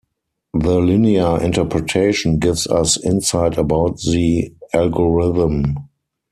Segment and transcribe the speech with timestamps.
[0.55, 5.89] The linear interpretation gives us insight about the algorithm.